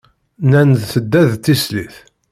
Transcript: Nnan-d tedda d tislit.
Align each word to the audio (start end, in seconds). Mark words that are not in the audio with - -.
Nnan-d 0.43 0.81
tedda 0.91 1.21
d 1.31 1.33
tislit. 1.43 1.95